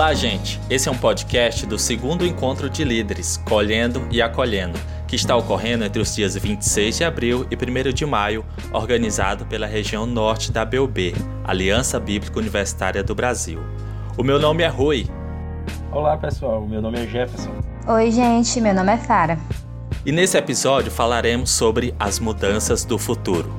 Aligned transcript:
Olá, 0.00 0.14
gente! 0.14 0.58
Esse 0.70 0.88
é 0.88 0.92
um 0.92 0.96
podcast 0.96 1.66
do 1.66 1.78
segundo 1.78 2.24
encontro 2.24 2.70
de 2.70 2.84
líderes, 2.84 3.36
Colhendo 3.36 4.08
e 4.10 4.22
Acolhendo, 4.22 4.78
que 5.06 5.14
está 5.14 5.36
ocorrendo 5.36 5.84
entre 5.84 6.00
os 6.00 6.14
dias 6.14 6.34
26 6.34 6.96
de 6.96 7.04
abril 7.04 7.46
e 7.50 7.54
1 7.54 7.92
de 7.92 8.06
maio, 8.06 8.42
organizado 8.72 9.44
pela 9.44 9.66
região 9.66 10.06
norte 10.06 10.50
da 10.50 10.64
BUB, 10.64 11.14
Aliança 11.44 12.00
Bíblica 12.00 12.38
Universitária 12.38 13.02
do 13.02 13.14
Brasil. 13.14 13.60
O 14.16 14.24
meu 14.24 14.40
nome 14.40 14.62
é 14.62 14.68
Rui. 14.68 15.06
Olá, 15.92 16.16
pessoal. 16.16 16.66
Meu 16.66 16.80
nome 16.80 16.98
é 16.98 17.06
Jefferson. 17.06 17.52
Oi, 17.86 18.10
gente. 18.10 18.58
Meu 18.58 18.72
nome 18.72 18.92
é 18.92 18.96
Sara. 18.96 19.38
E 20.06 20.10
nesse 20.10 20.38
episódio 20.38 20.90
falaremos 20.90 21.50
sobre 21.50 21.94
as 21.98 22.18
mudanças 22.18 22.86
do 22.86 22.98
futuro. 22.98 23.54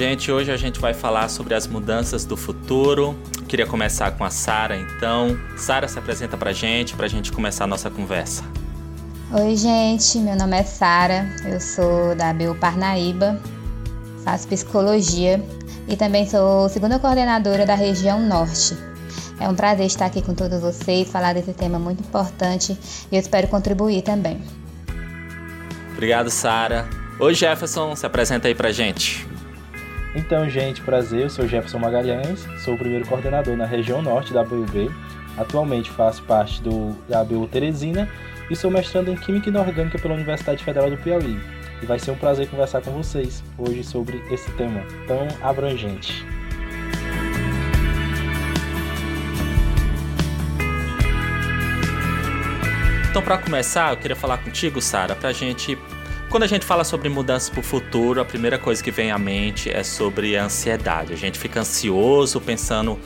Gente. 0.00 0.32
Hoje 0.32 0.50
a 0.50 0.56
gente 0.56 0.80
vai 0.80 0.94
falar 0.94 1.28
sobre 1.28 1.52
as 1.52 1.66
mudanças 1.66 2.24
do 2.24 2.34
futuro. 2.34 3.14
Queria 3.46 3.66
começar 3.66 4.10
com 4.12 4.24
a 4.24 4.30
Sara, 4.30 4.74
então. 4.74 5.38
Sara 5.58 5.86
se 5.86 5.98
apresenta 5.98 6.38
pra 6.38 6.54
gente, 6.54 6.96
pra 6.96 7.06
gente 7.06 7.30
começar 7.30 7.64
a 7.64 7.66
nossa 7.66 7.90
conversa. 7.90 8.42
Oi, 9.30 9.54
gente. 9.54 10.16
Meu 10.16 10.34
nome 10.36 10.56
é 10.56 10.62
Sara. 10.62 11.28
Eu 11.44 11.60
sou 11.60 12.16
da 12.16 12.32
BU 12.32 12.54
Parnaíba. 12.54 13.38
Faço 14.24 14.48
psicologia 14.48 15.44
e 15.86 15.94
também 15.98 16.26
sou 16.26 16.66
segunda 16.70 16.98
coordenadora 16.98 17.66
da 17.66 17.74
região 17.74 18.26
Norte. 18.26 18.74
É 19.38 19.46
um 19.50 19.54
prazer 19.54 19.84
estar 19.84 20.06
aqui 20.06 20.22
com 20.22 20.32
todos 20.32 20.62
vocês, 20.62 21.10
falar 21.10 21.34
desse 21.34 21.52
tema 21.52 21.78
muito 21.78 22.00
importante 22.00 22.72
e 23.12 23.16
eu 23.16 23.20
espero 23.20 23.48
contribuir 23.48 24.00
também. 24.00 24.40
Obrigado, 25.92 26.30
Sara. 26.30 26.88
Oi, 27.18 27.34
Jefferson, 27.34 27.94
se 27.94 28.06
apresenta 28.06 28.48
aí 28.48 28.54
pra 28.54 28.72
gente. 28.72 29.29
Então, 30.14 30.48
gente, 30.48 30.80
prazer, 30.80 31.22
eu 31.22 31.30
sou 31.30 31.46
Jefferson 31.46 31.78
Magalhães, 31.78 32.46
sou 32.64 32.74
o 32.74 32.78
primeiro 32.78 33.06
coordenador 33.06 33.56
na 33.56 33.64
região 33.64 34.02
norte 34.02 34.32
da 34.32 34.42
BUB. 34.42 34.90
Atualmente 35.36 35.88
faço 35.90 36.22
parte 36.24 36.60
do, 36.60 36.96
da 37.08 37.24
Teresina 37.50 38.08
e 38.50 38.56
sou 38.56 38.70
mestrando 38.70 39.10
em 39.10 39.16
Química 39.16 39.48
Inorgânica 39.48 39.98
pela 39.98 40.14
Universidade 40.14 40.64
Federal 40.64 40.90
do 40.90 40.96
Piauí. 40.96 41.38
E 41.80 41.86
vai 41.86 41.98
ser 41.98 42.10
um 42.10 42.16
prazer 42.16 42.48
conversar 42.48 42.82
com 42.82 42.90
vocês 42.90 43.42
hoje 43.56 43.84
sobre 43.84 44.22
esse 44.30 44.50
tema 44.52 44.82
tão 45.06 45.28
abrangente. 45.40 46.26
Então, 53.10 53.22
para 53.22 53.38
começar, 53.38 53.92
eu 53.92 53.96
queria 53.96 54.16
falar 54.16 54.38
contigo, 54.38 54.80
Sara, 54.80 55.14
para 55.14 55.30
a 55.30 55.32
gente 55.32 55.78
quando 56.30 56.44
a 56.44 56.46
gente 56.46 56.64
fala 56.64 56.84
sobre 56.84 57.08
mudanças 57.08 57.50
para 57.50 57.58
o 57.58 57.62
futuro, 57.62 58.20
a 58.20 58.24
primeira 58.24 58.56
coisa 58.56 58.82
que 58.82 58.92
vem 58.92 59.10
à 59.10 59.18
mente 59.18 59.68
é 59.68 59.82
sobre 59.82 60.36
a 60.36 60.44
ansiedade. 60.44 61.12
A 61.12 61.16
gente 61.16 61.36
fica 61.36 61.58
ansioso 61.58 62.40
pensando 62.40 62.96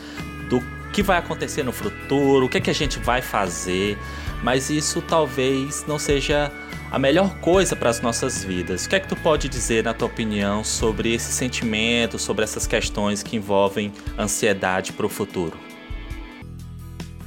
do 0.51 0.63
que 0.93 1.03
vai 1.03 1.17
acontecer 1.17 1.63
no 1.63 1.73
futuro, 1.73 2.45
o 2.45 2.49
que, 2.49 2.59
é 2.59 2.61
que 2.61 2.71
a 2.71 2.75
gente 2.75 2.99
vai 2.99 3.23
fazer, 3.23 3.99
mas 4.43 4.69
isso 4.69 5.01
talvez 5.01 5.87
não 5.89 5.99
seja 5.99 6.53
a 6.93 6.99
melhor 6.99 7.35
coisa 7.39 7.75
para 7.75 7.89
as 7.89 8.01
nossas 8.03 8.45
vidas. 8.45 8.85
O 8.85 8.91
que 8.91 8.97
é 8.97 9.01
que 9.01 9.09
tu 9.09 9.17
pode 9.17 9.49
dizer, 9.49 9.83
na 9.85 9.95
tua 9.95 10.07
opinião, 10.07 10.63
sobre 10.63 11.15
esse 11.15 11.33
sentimento, 11.33 12.19
sobre 12.19 12.45
essas 12.45 12.67
questões 12.67 13.23
que 13.23 13.37
envolvem 13.37 13.91
ansiedade 14.19 14.93
para 14.93 15.07
o 15.07 15.09
futuro? 15.09 15.59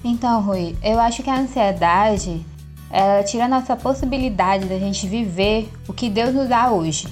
Então, 0.03 0.41
Rui, 0.41 0.75
eu 0.83 0.99
acho 0.99 1.23
que 1.23 1.29
a 1.29 1.39
ansiedade 1.39 2.45
ela 2.91 3.23
tira 3.23 3.45
a 3.45 3.47
nossa 3.47 3.75
possibilidade 3.75 4.65
da 4.65 4.77
gente 4.77 5.07
viver 5.07 5.69
o 5.87 5.93
que 5.93 6.09
Deus 6.09 6.33
nos 6.33 6.47
dá 6.47 6.71
hoje. 6.71 7.07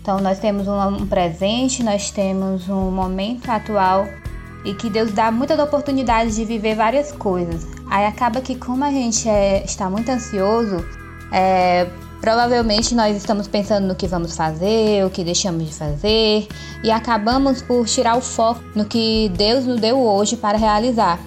Então, 0.00 0.20
nós 0.20 0.38
temos 0.38 0.68
um 0.68 1.06
presente, 1.06 1.82
nós 1.82 2.10
temos 2.10 2.68
um 2.68 2.90
momento 2.90 3.48
atual 3.48 4.06
e 4.64 4.74
que 4.74 4.88
Deus 4.90 5.12
dá 5.12 5.30
muitas 5.30 5.58
oportunidades 5.58 6.36
de 6.36 6.44
viver 6.44 6.76
várias 6.76 7.12
coisas. 7.12 7.66
Aí 7.88 8.04
acaba 8.04 8.40
que, 8.40 8.54
como 8.56 8.84
a 8.84 8.90
gente 8.90 9.28
é, 9.28 9.64
está 9.64 9.88
muito 9.88 10.08
ansioso, 10.08 10.84
é, 11.32 11.88
provavelmente 12.20 12.94
nós 12.94 13.16
estamos 13.16 13.46
pensando 13.48 13.86
no 13.86 13.94
que 13.94 14.06
vamos 14.06 14.36
fazer, 14.36 15.04
o 15.04 15.10
que 15.10 15.22
deixamos 15.22 15.66
de 15.66 15.74
fazer 15.74 16.48
e 16.82 16.90
acabamos 16.90 17.62
por 17.62 17.86
tirar 17.86 18.16
o 18.16 18.20
foco 18.20 18.60
no 18.74 18.84
que 18.84 19.30
Deus 19.36 19.64
nos 19.64 19.80
deu 19.80 19.98
hoje 19.98 20.36
para 20.36 20.58
realizar. 20.58 21.18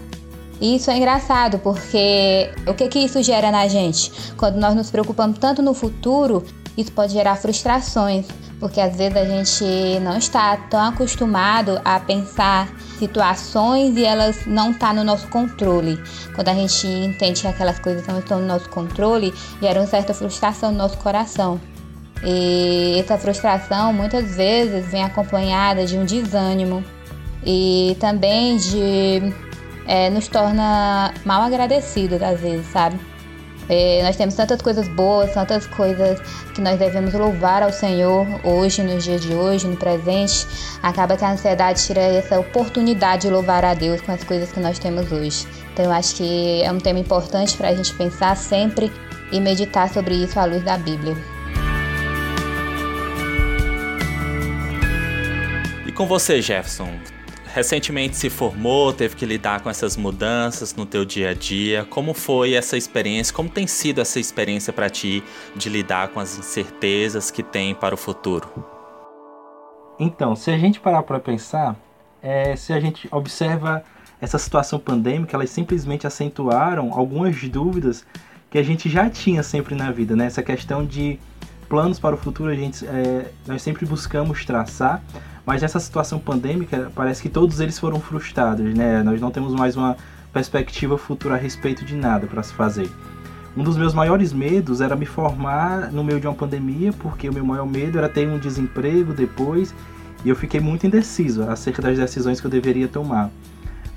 E 0.61 0.75
isso 0.75 0.91
é 0.91 0.97
engraçado, 0.97 1.59
porque 1.59 2.51
o 2.67 2.73
que, 2.73 2.87
que 2.87 2.99
isso 2.99 3.21
gera 3.23 3.49
na 3.51 3.67
gente? 3.67 4.11
Quando 4.35 4.57
nós 4.57 4.75
nos 4.75 4.91
preocupamos 4.91 5.37
tanto 5.39 5.61
no 5.61 5.73
futuro, 5.73 6.43
isso 6.77 6.91
pode 6.91 7.13
gerar 7.13 7.35
frustrações, 7.35 8.25
porque 8.59 8.79
às 8.79 8.95
vezes 8.95 9.17
a 9.17 9.25
gente 9.25 9.99
não 10.01 10.17
está 10.17 10.55
tão 10.69 10.79
acostumado 10.79 11.79
a 11.83 11.99
pensar 11.99 12.69
situações 12.97 13.97
e 13.97 14.03
elas 14.03 14.45
não 14.45 14.71
estão 14.71 14.89
tá 14.89 14.93
no 14.93 15.03
nosso 15.03 15.27
controle. 15.29 15.97
Quando 16.35 16.49
a 16.49 16.53
gente 16.53 16.87
entende 16.87 17.41
que 17.41 17.47
aquelas 17.47 17.79
coisas 17.79 18.05
não 18.05 18.19
estão 18.19 18.39
no 18.39 18.45
nosso 18.45 18.69
controle, 18.69 19.33
gera 19.61 19.79
uma 19.79 19.87
certa 19.87 20.13
frustração 20.13 20.71
no 20.71 20.77
nosso 20.77 20.97
coração. 20.97 21.59
E 22.23 22.97
essa 22.99 23.17
frustração 23.17 23.93
muitas 23.93 24.35
vezes 24.35 24.91
vem 24.91 25.03
acompanhada 25.03 25.85
de 25.85 25.97
um 25.97 26.05
desânimo 26.05 26.83
e 27.45 27.95
também 27.99 28.57
de 28.57 29.33
é, 29.89 30.07
nos 30.07 30.27
torna 30.27 31.11
mal 31.25 31.41
agradecidos 31.41 32.21
às 32.21 32.39
vezes, 32.39 32.67
sabe? 32.67 32.99
É, 33.67 34.01
nós 34.03 34.15
temos 34.15 34.35
tantas 34.35 34.61
coisas 34.61 34.87
boas, 34.87 35.33
tantas 35.33 35.65
coisas 35.65 36.19
que 36.53 36.61
nós 36.61 36.77
devemos 36.79 37.13
louvar 37.13 37.61
ao 37.63 37.71
Senhor 37.71 38.25
hoje, 38.43 38.83
nos 38.83 39.03
dias 39.03 39.21
de 39.21 39.33
hoje, 39.33 39.67
no 39.67 39.77
presente. 39.77 40.47
Acaba 40.81 41.17
que 41.17 41.25
a 41.25 41.31
ansiedade 41.31 41.85
tira 41.85 42.01
essa 42.01 42.39
oportunidade 42.39 43.23
de 43.23 43.29
louvar 43.29 43.65
a 43.65 43.73
Deus 43.73 43.99
com 44.01 44.11
as 44.11 44.23
coisas 44.23 44.51
que 44.51 44.59
nós 44.59 44.77
temos 44.79 45.11
hoje. 45.11 45.47
Então 45.73 45.85
eu 45.85 45.91
acho 45.91 46.15
que 46.15 46.61
é 46.63 46.71
um 46.71 46.79
tema 46.79 46.99
importante 46.99 47.57
para 47.57 47.69
a 47.69 47.75
gente 47.75 47.93
pensar 47.95 48.37
sempre 48.37 48.91
e 49.31 49.39
meditar 49.39 49.89
sobre 49.89 50.15
isso 50.15 50.39
à 50.39 50.45
luz 50.45 50.63
da 50.63 50.77
Bíblia. 50.77 51.15
E 55.85 55.91
com 55.91 56.07
você, 56.07 56.41
Jefferson? 56.41 57.18
Recentemente 57.53 58.15
se 58.15 58.29
formou, 58.29 58.93
teve 58.93 59.15
que 59.15 59.25
lidar 59.25 59.61
com 59.61 59.69
essas 59.69 59.97
mudanças 59.97 60.75
no 60.75 60.85
teu 60.85 61.03
dia 61.03 61.31
a 61.31 61.33
dia. 61.33 61.85
Como 61.89 62.13
foi 62.13 62.53
essa 62.53 62.77
experiência? 62.77 63.33
Como 63.33 63.49
tem 63.49 63.67
sido 63.67 64.01
essa 64.01 64.19
experiência 64.19 64.71
para 64.71 64.89
ti 64.89 65.23
de 65.55 65.69
lidar 65.69 66.09
com 66.09 66.19
as 66.19 66.37
incertezas 66.37 67.31
que 67.31 67.43
tem 67.43 67.73
para 67.73 67.93
o 67.95 67.97
futuro? 67.97 68.47
Então, 69.99 70.35
se 70.35 70.51
a 70.51 70.57
gente 70.57 70.79
parar 70.79 71.03
para 71.03 71.19
pensar, 71.19 71.75
é, 72.21 72.55
se 72.55 72.71
a 72.71 72.79
gente 72.79 73.07
observa 73.11 73.83
essa 74.21 74.37
situação 74.37 74.79
pandêmica, 74.79 75.35
elas 75.35 75.49
simplesmente 75.49 76.05
acentuaram 76.05 76.93
algumas 76.93 77.41
dúvidas 77.49 78.05
que 78.49 78.57
a 78.57 78.63
gente 78.63 78.89
já 78.89 79.09
tinha 79.09 79.43
sempre 79.43 79.75
na 79.75 79.91
vida, 79.91 80.15
né? 80.15 80.25
Essa 80.25 80.41
questão 80.41 80.85
de 80.85 81.19
planos 81.67 81.99
para 81.99 82.15
o 82.15 82.17
futuro, 82.17 82.49
a 82.49 82.55
gente, 82.55 82.85
é, 82.85 83.31
nós 83.45 83.61
sempre 83.61 83.85
buscamos 83.85 84.43
traçar, 84.43 85.03
mas 85.49 85.63
nessa 85.63 85.79
situação 85.79 86.19
pandêmica, 86.19 86.91
parece 86.93 87.23
que 87.23 87.27
todos 87.27 87.59
eles 87.59 87.79
foram 87.79 87.99
frustrados, 87.99 88.71
né? 88.71 89.01
Nós 89.01 89.19
não 89.19 89.31
temos 89.31 89.51
mais 89.51 89.75
uma 89.75 89.97
perspectiva 90.31 90.95
futura 90.95 91.33
a 91.33 91.37
respeito 91.39 91.83
de 91.83 91.95
nada 91.95 92.27
para 92.27 92.43
se 92.43 92.53
fazer. 92.53 92.87
Um 93.57 93.63
dos 93.63 93.75
meus 93.75 93.91
maiores 93.91 94.31
medos 94.31 94.79
era 94.79 94.95
me 94.95 95.07
formar 95.07 95.91
no 95.91 96.03
meio 96.03 96.19
de 96.19 96.27
uma 96.27 96.35
pandemia, 96.35 96.93
porque 96.93 97.27
o 97.27 97.33
meu 97.33 97.43
maior 97.43 97.65
medo 97.65 97.97
era 97.97 98.07
ter 98.07 98.29
um 98.29 98.37
desemprego 98.37 99.11
depois, 99.11 99.73
e 100.23 100.29
eu 100.29 100.35
fiquei 100.35 100.59
muito 100.59 100.85
indeciso 100.85 101.41
acerca 101.41 101.81
das 101.81 101.97
decisões 101.97 102.39
que 102.39 102.45
eu 102.45 102.51
deveria 102.51 102.87
tomar. 102.87 103.31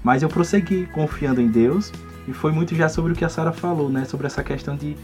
Mas 0.02 0.22
eu 0.22 0.30
prossegui 0.30 0.86
confiando 0.86 1.38
em 1.38 1.48
Deus, 1.48 1.92
e 2.26 2.32
foi 2.32 2.50
muito 2.50 2.74
já 2.74 2.88
sobre 2.88 3.12
o 3.12 3.14
que 3.14 3.26
a 3.26 3.28
Sara 3.28 3.52
falou, 3.52 3.90
né? 3.90 4.06
Sobre 4.06 4.26
essa 4.26 4.42
questão 4.42 4.74
de 4.74 4.96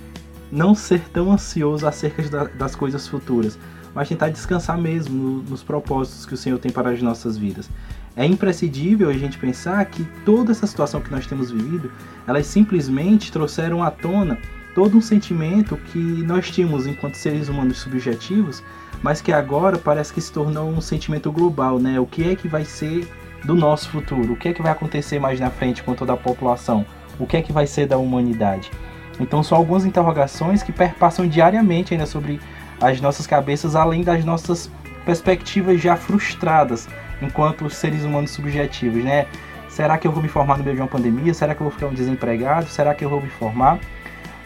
não 0.51 0.75
ser 0.75 1.03
tão 1.11 1.31
ansioso 1.31 1.87
acerca 1.87 2.23
das 2.57 2.75
coisas 2.75 3.07
futuras, 3.07 3.59
mas 3.99 4.09
tentar 4.09 4.29
descansar 4.29 4.79
mesmo 4.79 5.13
no, 5.13 5.43
nos 5.43 5.61
propósitos 5.61 6.25
que 6.25 6.33
o 6.33 6.37
Senhor 6.37 6.57
tem 6.61 6.71
para 6.71 6.91
as 6.91 7.03
nossas 7.03 7.37
vidas. 7.37 7.69
É 8.15 8.25
imprescindível 8.25 9.11
a 9.11 9.13
gente 9.13 9.37
pensar 9.37 9.85
que 9.87 10.05
toda 10.25 10.53
essa 10.53 10.69
situação 10.69 11.01
que 11.01 11.11
nós 11.11 11.27
temos 11.27 11.51
vivido, 11.51 11.91
elas 12.25 12.47
simplesmente 12.47 13.33
trouxeram 13.33 13.83
à 13.83 13.91
tona 13.91 14.39
todo 14.73 14.97
um 14.97 15.01
sentimento 15.01 15.77
que 15.77 15.99
nós 15.99 16.49
tínhamos 16.49 16.87
enquanto 16.87 17.17
seres 17.17 17.49
humanos 17.49 17.79
subjetivos, 17.79 18.63
mas 19.03 19.21
que 19.21 19.33
agora 19.33 19.77
parece 19.77 20.15
que 20.15 20.21
se 20.21 20.33
tornou 20.33 20.71
um 20.71 20.81
sentimento 20.81 21.33
global, 21.33 21.81
né? 21.81 21.99
O 21.99 22.07
que 22.07 22.23
é 22.23 22.37
que 22.37 22.47
vai 22.47 22.65
ser 22.65 23.05
do 23.45 23.57
nosso 23.57 23.91
futuro? 23.91 24.35
O 24.35 24.37
que 24.37 24.51
é 24.51 24.53
que 24.53 24.63
vai 24.63 24.71
acontecer 24.71 25.19
mais 25.19 25.41
na 25.41 25.51
frente 25.51 25.83
com 25.83 25.93
toda 25.97 26.13
a 26.13 26.17
população? 26.17 26.87
O 27.19 27.27
que 27.27 27.37
é 27.37 27.43
que 27.43 27.53
vai 27.53 27.67
ser 27.67 27.89
da 27.89 27.99
humanidade? 27.99 28.71
Então 29.19 29.43
são 29.43 29.59
algumas 29.59 29.85
interrogações 29.85 30.63
que 30.63 30.71
perpassam 30.71 31.27
diariamente 31.27 31.93
ainda 31.93 32.07
sobre 32.07 32.39
as 32.81 33.01
nossas 33.01 33.27
cabeças, 33.27 33.75
além 33.75 34.03
das 34.03 34.25
nossas 34.25 34.71
perspectivas 35.05 35.81
já 35.81 35.97
frustradas 35.97 36.89
enquanto 37.21 37.69
seres 37.71 38.05
humanos 38.05 38.31
subjetivos, 38.31 39.03
né? 39.03 39.27
Será 39.69 39.97
que 39.97 40.07
eu 40.07 40.13
vou 40.13 40.23
me 40.23 40.29
formar 40.29 40.59
no 40.59 40.65
meio 40.65 40.77
de 40.77 40.83
uma 40.83 40.89
pandemia? 40.89 41.33
Será 41.33 41.55
que 41.55 41.61
eu 41.61 41.65
vou 41.65 41.73
ficar 41.73 41.87
um 41.87 41.95
desempregado? 41.95 42.67
Será 42.67 42.95
que 42.95 43.05
eu 43.05 43.09
vou 43.09 43.21
me 43.21 43.29
formar? 43.29 43.79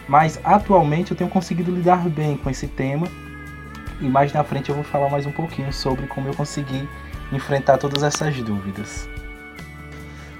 Mas 0.07 0.39
atualmente 0.43 1.11
eu 1.11 1.17
tenho 1.17 1.29
conseguido 1.29 1.71
lidar 1.71 2.07
bem 2.09 2.37
com 2.37 2.49
esse 2.49 2.67
tema 2.67 3.07
e 4.01 4.05
mais 4.05 4.33
na 4.33 4.43
frente 4.43 4.69
eu 4.69 4.75
vou 4.75 4.83
falar 4.83 5.09
mais 5.09 5.25
um 5.25 5.31
pouquinho 5.31 5.71
sobre 5.71 6.07
como 6.07 6.27
eu 6.27 6.33
consegui 6.33 6.87
enfrentar 7.31 7.77
todas 7.77 8.03
essas 8.03 8.35
dúvidas. 8.41 9.07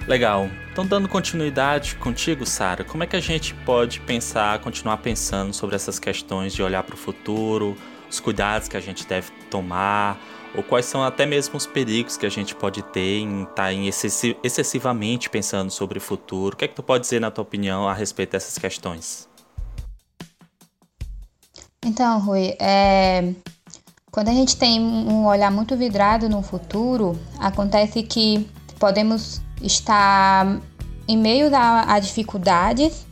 Legal. 0.06 0.50
Então, 0.70 0.86
dando 0.86 1.08
continuidade 1.08 1.94
contigo, 1.96 2.44
Sara, 2.44 2.84
como 2.84 3.04
é 3.04 3.06
que 3.06 3.16
a 3.16 3.20
gente 3.20 3.54
pode 3.54 4.00
pensar, 4.00 4.58
continuar 4.58 4.98
pensando 4.98 5.54
sobre 5.54 5.76
essas 5.76 5.98
questões 5.98 6.52
de 6.52 6.62
olhar 6.62 6.82
para 6.82 6.94
o 6.94 6.98
futuro, 6.98 7.74
os 8.10 8.20
cuidados 8.20 8.68
que 8.68 8.76
a 8.76 8.80
gente 8.80 9.06
deve 9.06 9.30
tomar, 9.50 10.20
ou 10.54 10.62
quais 10.62 10.84
são 10.84 11.02
até 11.02 11.24
mesmo 11.24 11.56
os 11.56 11.66
perigos 11.66 12.18
que 12.18 12.26
a 12.26 12.28
gente 12.28 12.54
pode 12.54 12.82
ter 12.82 13.20
em 13.20 13.42
estar 13.42 13.54
tá 13.54 13.72
em 13.72 13.88
excessivamente 13.88 15.30
pensando 15.30 15.70
sobre 15.70 15.96
o 15.96 16.00
futuro? 16.00 16.54
O 16.54 16.58
que 16.58 16.66
é 16.66 16.68
que 16.68 16.74
tu 16.74 16.82
pode 16.82 17.04
dizer, 17.04 17.20
na 17.20 17.30
tua 17.30 17.42
opinião, 17.42 17.88
a 17.88 17.94
respeito 17.94 18.32
dessas 18.32 18.58
questões? 18.58 19.26
Então, 21.82 22.20
Rui, 22.20 22.54
é... 22.60 23.32
quando 24.10 24.28
a 24.28 24.32
gente 24.32 24.56
tem 24.56 24.80
um 24.80 25.26
olhar 25.26 25.50
muito 25.50 25.76
vidrado 25.76 26.28
no 26.28 26.42
futuro, 26.42 27.18
acontece 27.38 28.02
que 28.02 28.46
podemos 28.78 29.42
estar 29.64 30.60
em 31.08 31.16
meio 31.16 31.54
a, 31.54 31.94
a 31.94 31.98
dificuldades 31.98 33.06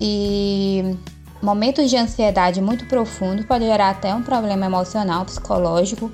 e 0.00 0.96
momentos 1.42 1.90
de 1.90 1.96
ansiedade 1.96 2.60
muito 2.60 2.86
profundos 2.86 3.44
pode 3.44 3.64
gerar 3.64 3.90
até 3.90 4.14
um 4.14 4.22
problema 4.22 4.66
emocional, 4.66 5.24
psicológico. 5.24 6.10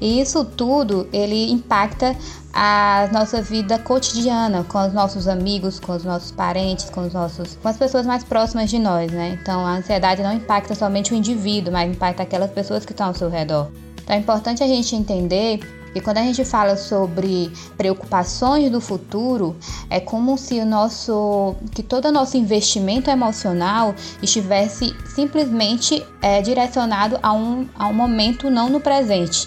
E 0.00 0.20
isso 0.20 0.44
tudo, 0.44 1.08
ele 1.12 1.50
impacta 1.50 2.16
a 2.52 3.08
nossa 3.12 3.40
vida 3.40 3.78
cotidiana 3.78 4.64
com 4.64 4.84
os 4.84 4.92
nossos 4.92 5.26
amigos, 5.26 5.80
com 5.80 5.92
os 5.92 6.04
nossos 6.04 6.30
parentes, 6.30 6.90
com 6.90 7.02
os 7.02 7.12
nossos 7.12 7.56
com 7.56 7.68
as 7.68 7.76
pessoas 7.76 8.06
mais 8.06 8.22
próximas 8.22 8.70
de 8.70 8.78
nós, 8.78 9.10
né? 9.10 9.38
Então 9.40 9.64
a 9.64 9.76
ansiedade 9.76 10.22
não 10.22 10.32
impacta 10.32 10.74
somente 10.74 11.12
o 11.12 11.16
indivíduo, 11.16 11.72
mas 11.72 11.90
impacta 11.90 12.22
aquelas 12.22 12.50
pessoas 12.50 12.84
que 12.84 12.92
estão 12.92 13.08
ao 13.08 13.14
seu 13.14 13.28
redor. 13.28 13.70
Então 14.02 14.14
é 14.14 14.18
importante 14.18 14.62
a 14.62 14.66
gente 14.66 14.94
entender 14.94 15.60
e 15.94 16.00
quando 16.00 16.18
a 16.18 16.22
gente 16.22 16.44
fala 16.44 16.76
sobre 16.76 17.52
preocupações 17.76 18.70
do 18.70 18.80
futuro, 18.80 19.56
é 19.88 20.00
como 20.00 20.36
se 20.36 20.58
o 20.58 20.66
nosso, 20.66 21.54
que 21.70 21.82
todo 21.82 22.06
o 22.06 22.12
nosso 22.12 22.36
investimento 22.36 23.10
emocional 23.10 23.94
estivesse 24.20 24.94
simplesmente 25.06 26.04
é, 26.20 26.42
direcionado 26.42 27.18
a 27.22 27.32
um, 27.32 27.68
a 27.78 27.86
um 27.86 27.94
momento 27.94 28.50
não 28.50 28.68
no 28.68 28.80
presente. 28.80 29.46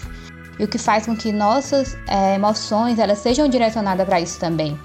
E 0.58 0.64
o 0.64 0.68
que 0.68 0.78
faz 0.78 1.06
com 1.06 1.14
que 1.14 1.30
nossas 1.30 1.96
é, 2.08 2.34
emoções 2.34 2.98
elas 2.98 3.18
sejam 3.18 3.46
direcionadas 3.46 4.06
para 4.06 4.20
isso 4.20 4.40
também. 4.40 4.78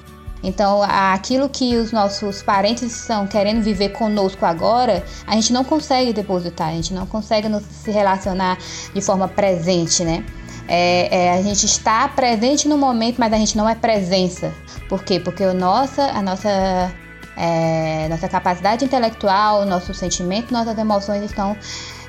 Então, 0.44 0.83
aquilo 0.83 1.48
que 1.48 1.77
os 1.77 1.94
nossos 1.94 2.44
parentes 2.44 2.83
estão 2.83 3.25
querendo 3.25 3.63
viver 3.63 3.89
conosco 3.89 4.45
agora, 4.45 5.01
a 5.25 5.36
gente 5.36 5.54
não 5.54 5.63
consegue 5.63 6.12
depositar, 6.12 6.68
a 6.68 6.74
gente 6.74 6.94
não 6.94 7.06
consegue 7.06 7.48
se 7.71 7.89
relacionar 7.89 8.57
de 8.94 9.01
forma 9.01 9.30
presente, 9.30 10.04
né? 10.04 10.25
É, 10.68 11.25
é, 11.25 11.33
a 11.33 11.42
gente 11.42 11.65
está 11.65 12.07
presente 12.07 12.68
no 12.68 12.77
momento, 12.77 13.18
mas 13.19 13.33
a 13.33 13.38
gente 13.38 13.57
não 13.57 13.68
é 13.68 13.75
presença. 13.75 14.54
Por 14.88 15.04
quê? 15.04 15.19
Porque 15.19 15.44
o 15.44 15.54
nossa, 15.54 16.04
a 16.04 16.21
nossa, 16.21 16.94
é, 17.36 18.07
nossa 18.10 18.27
capacidade 18.30 18.86
intelectual, 18.86 19.65
nosso 19.65 19.94
sentimento, 19.94 20.54
nossas 20.54 20.77
emoções 20.77 21.24
estão 21.24 21.57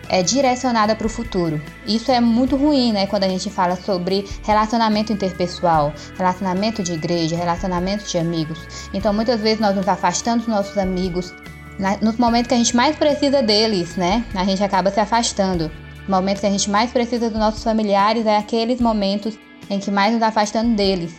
é, 0.08 0.22
direcionada 0.22 0.94
para 0.94 1.06
o 1.06 1.10
futuro. 1.10 1.60
Isso 1.86 2.10
é 2.10 2.20
muito 2.20 2.56
ruim, 2.56 2.92
né? 2.92 3.06
Quando 3.06 3.24
a 3.24 3.28
gente 3.28 3.50
fala 3.50 3.76
sobre 3.76 4.24
relacionamento 4.42 5.12
interpessoal, 5.12 5.92
relacionamento 6.16 6.82
de 6.82 6.92
igreja, 6.92 7.36
relacionamento 7.36 8.04
de 8.04 8.18
amigos. 8.18 8.58
Então, 8.92 9.12
muitas 9.12 9.40
vezes 9.40 9.60
nós 9.60 9.74
nos 9.74 9.88
afastamos 9.88 10.44
dos 10.44 10.54
nossos 10.54 10.78
amigos 10.78 11.34
nos 12.00 12.16
momentos 12.16 12.48
que 12.48 12.54
a 12.54 12.56
gente 12.56 12.76
mais 12.76 12.94
precisa 12.94 13.42
deles, 13.42 13.96
né? 13.96 14.24
A 14.34 14.44
gente 14.44 14.62
acaba 14.62 14.90
se 14.90 15.00
afastando. 15.00 15.70
O 16.06 16.10
momento 16.10 16.40
que 16.40 16.46
a 16.46 16.50
gente 16.50 16.70
mais 16.70 16.90
precisa 16.90 17.30
dos 17.30 17.38
nossos 17.38 17.62
familiares 17.62 18.26
é 18.26 18.36
aqueles 18.36 18.80
momentos 18.80 19.38
em 19.70 19.78
que 19.78 19.90
mais 19.90 20.12
nos 20.12 20.22
afastando 20.22 20.74
deles. 20.74 21.14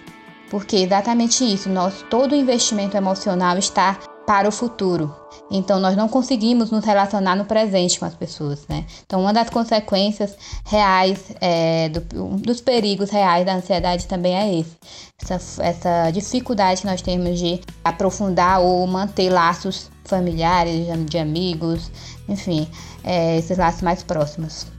Porque 0.49 0.77
exatamente 0.77 1.43
isso, 1.43 1.69
nosso 1.69 2.05
todo 2.05 2.33
o 2.33 2.35
investimento 2.35 2.95
emocional 2.95 3.57
está 3.57 3.97
para 4.27 4.47
o 4.47 4.51
futuro. 4.51 5.13
Então 5.51 5.79
nós 5.79 5.95
não 5.95 6.07
conseguimos 6.07 6.71
nos 6.71 6.83
relacionar 6.83 7.35
no 7.35 7.45
presente 7.45 7.99
com 7.99 8.05
as 8.05 8.15
pessoas, 8.15 8.65
né? 8.67 8.85
Então 9.05 9.21
uma 9.21 9.31
das 9.31 9.49
consequências 9.49 10.35
reais 10.65 11.19
é, 11.39 11.89
do, 11.89 12.23
um 12.23 12.35
dos 12.35 12.61
perigos 12.61 13.09
reais 13.09 13.45
da 13.45 13.55
ansiedade 13.55 14.07
também 14.07 14.35
é 14.35 14.59
esse, 14.59 14.77
essa, 15.21 15.63
essa 15.63 16.11
dificuldade 16.11 16.81
que 16.81 16.87
nós 16.87 17.01
temos 17.01 17.39
de 17.39 17.61
aprofundar 17.83 18.61
ou 18.61 18.85
manter 18.87 19.29
laços 19.29 19.91
familiares, 20.03 20.87
de 21.07 21.17
amigos, 21.17 21.91
enfim, 22.27 22.67
é, 23.03 23.37
esses 23.37 23.57
laços 23.57 23.81
mais 23.81 24.01
próximos. 24.03 24.74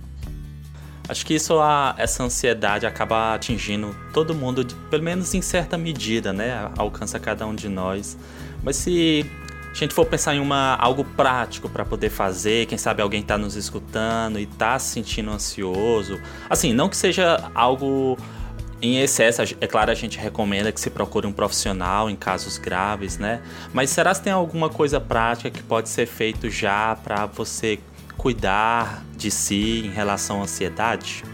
Acho 1.08 1.24
que 1.24 1.34
isso, 1.34 1.58
a, 1.60 1.94
essa 1.98 2.22
ansiedade 2.22 2.86
acaba 2.86 3.34
atingindo 3.34 3.94
todo 4.12 4.34
mundo, 4.34 4.64
de, 4.64 4.74
pelo 4.90 5.02
menos 5.02 5.34
em 5.34 5.42
certa 5.42 5.78
medida, 5.78 6.32
né? 6.32 6.70
Alcança 6.76 7.18
cada 7.18 7.46
um 7.46 7.54
de 7.54 7.68
nós. 7.68 8.16
Mas 8.62 8.76
se 8.76 9.24
a 9.70 9.74
gente 9.74 9.94
for 9.94 10.06
pensar 10.06 10.34
em 10.34 10.40
uma, 10.40 10.74
algo 10.76 11.04
prático 11.04 11.68
para 11.68 11.84
poder 11.84 12.10
fazer, 12.10 12.66
quem 12.66 12.76
sabe 12.76 13.02
alguém 13.02 13.20
está 13.20 13.38
nos 13.38 13.54
escutando 13.54 14.40
e 14.40 14.44
está 14.44 14.78
se 14.78 14.94
sentindo 14.94 15.30
ansioso, 15.30 16.18
assim, 16.50 16.72
não 16.72 16.88
que 16.88 16.96
seja 16.96 17.50
algo 17.54 18.18
em 18.80 18.98
excesso, 18.98 19.42
é 19.60 19.66
claro, 19.66 19.90
a 19.90 19.94
gente 19.94 20.18
recomenda 20.18 20.70
que 20.70 20.80
se 20.80 20.90
procure 20.90 21.26
um 21.26 21.32
profissional 21.32 22.10
em 22.10 22.16
casos 22.16 22.58
graves, 22.58 23.16
né? 23.16 23.40
Mas 23.72 23.90
será 23.90 24.14
que 24.14 24.22
tem 24.22 24.32
alguma 24.32 24.68
coisa 24.68 25.00
prática 25.00 25.50
que 25.50 25.62
pode 25.62 25.88
ser 25.88 26.06
feito 26.06 26.50
já 26.50 26.96
para 26.96 27.26
você 27.26 27.78
cuidar 28.16 29.04
de 29.16 29.30
si 29.30 29.87
em 29.87 29.90
relação 29.90 30.40
à 30.40 30.44
ansiedade? 30.44 31.25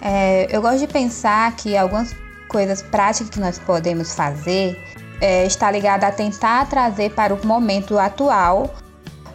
É, 0.00 0.46
eu 0.50 0.60
gosto 0.62 0.80
de 0.80 0.88
pensar 0.88 1.54
que 1.56 1.76
algumas 1.76 2.14
coisas 2.48 2.82
práticas 2.82 3.30
que 3.30 3.40
nós 3.40 3.58
podemos 3.58 4.14
fazer 4.14 4.78
é, 5.20 5.46
está 5.46 5.70
ligada 5.70 6.06
a 6.06 6.12
tentar 6.12 6.68
trazer 6.68 7.12
para 7.12 7.34
o 7.34 7.46
momento 7.46 7.98
atual 7.98 8.74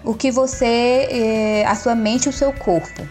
o 0.04 0.14
que 0.14 0.32
você, 0.32 1.08
é, 1.12 1.66
a 1.66 1.76
sua 1.76 1.96
mente 1.96 2.26
e 2.26 2.30
o 2.30 2.34
seu 2.34 2.52
corpo. 2.54 3.08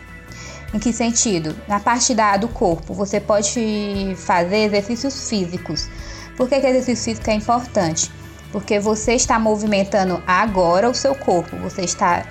Em 0.73 0.78
que 0.78 0.92
sentido? 0.92 1.56
Na 1.66 1.80
parte 1.80 2.14
da, 2.14 2.37
do 2.37 2.49
corpo, 2.49 2.94
você 2.94 3.20
pode 3.20 4.14
fazer 4.16 4.66
exercícios 4.66 5.28
físicos. 5.28 5.88
Por 6.37 6.49
que, 6.49 6.61
que 6.61 6.66
exercício 6.66 7.04
físico 7.04 7.30
é 7.30 7.35
importante? 7.35 8.11
Porque 8.52 8.78
você 8.78 9.14
está 9.14 9.38
movimentando 9.38 10.23
agora 10.26 10.88
o 10.88 10.94
seu 10.94 11.14
corpo, 11.14 11.56
você 11.56 11.82
está 11.82 12.25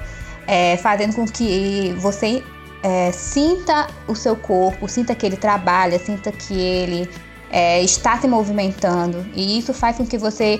é, 0.49 0.77
fazendo 0.77 1.13
com 1.15 1.25
que 1.27 1.93
você 1.99 2.43
é, 2.81 3.11
sinta 3.11 3.87
o 4.07 4.15
seu 4.15 4.35
corpo, 4.35 4.87
sinta 4.87 5.13
que 5.13 5.23
ele 5.23 5.37
trabalha, 5.37 5.99
sinta 5.99 6.31
que 6.31 6.59
ele 6.59 7.07
é, 7.51 7.83
está 7.83 8.19
se 8.19 8.27
movimentando. 8.27 9.23
E 9.35 9.59
isso 9.59 9.75
faz 9.75 9.97
com 9.97 10.07
que 10.07 10.17
você 10.17 10.59